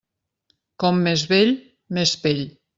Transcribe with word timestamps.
Com 0.85 1.03
més 1.09 1.27
vell, 1.35 1.55
més 1.99 2.19
pell. 2.27 2.45